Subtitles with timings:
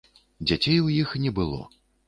[0.47, 1.61] Дзяцей у іх не было.